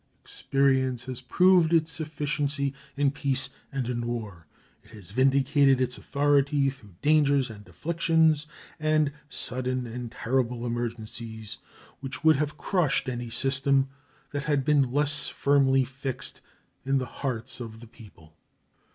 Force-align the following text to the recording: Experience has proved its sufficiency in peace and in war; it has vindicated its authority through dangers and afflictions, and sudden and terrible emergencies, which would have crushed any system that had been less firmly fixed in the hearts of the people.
Experience 0.19 1.03
has 1.05 1.21
proved 1.21 1.71
its 1.71 1.91
sufficiency 1.91 2.73
in 2.97 3.11
peace 3.11 3.51
and 3.71 3.87
in 3.87 4.07
war; 4.07 4.47
it 4.83 4.89
has 4.89 5.11
vindicated 5.11 5.79
its 5.79 5.95
authority 5.95 6.71
through 6.71 6.95
dangers 7.03 7.51
and 7.51 7.67
afflictions, 7.69 8.47
and 8.79 9.11
sudden 9.29 9.85
and 9.85 10.11
terrible 10.11 10.65
emergencies, 10.65 11.59
which 11.99 12.23
would 12.23 12.37
have 12.37 12.57
crushed 12.57 13.07
any 13.07 13.29
system 13.29 13.89
that 14.31 14.45
had 14.45 14.65
been 14.65 14.91
less 14.91 15.27
firmly 15.27 15.83
fixed 15.83 16.41
in 16.83 16.97
the 16.97 17.05
hearts 17.21 17.59
of 17.59 17.79
the 17.79 17.85
people. 17.87 18.35